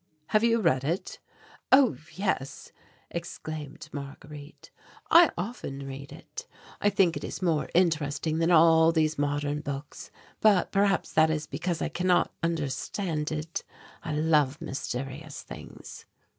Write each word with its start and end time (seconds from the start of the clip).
"Have 0.29 0.43
you 0.43 0.61
read 0.61 0.83
it?" 0.83 1.19
"Oh, 1.71 1.95
yes," 2.13 2.71
exclaimed 3.11 3.87
Marguerite. 3.93 4.71
"I 5.11 5.29
often 5.37 5.85
read 5.85 6.11
it; 6.11 6.47
I 6.81 6.89
think 6.89 7.15
it 7.15 7.23
is 7.23 7.43
more 7.43 7.69
interesting 7.75 8.39
than 8.39 8.49
all 8.49 8.91
these 8.91 9.19
modern 9.19 9.59
books, 9.61 10.09
but 10.39 10.71
perhaps 10.71 11.13
that 11.13 11.29
is 11.29 11.45
because 11.45 11.83
I 11.83 11.89
cannot 11.89 12.33
understand 12.41 13.31
it; 13.31 13.63
I 14.03 14.13
love 14.13 14.59
mysterious 14.59 15.43
things." 15.43 16.07